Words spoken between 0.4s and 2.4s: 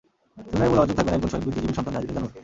সেমিনারে মূল আলোচক থাকবেন একজন শহীদ বুদ্ধিজীবীর সন্তান জাহীদ রেজা নূর।